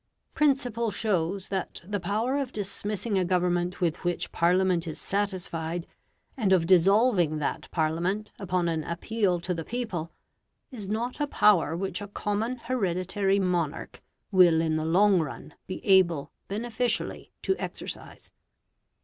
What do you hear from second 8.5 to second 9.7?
an appeal to the